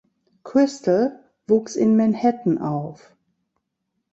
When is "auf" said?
2.57-3.15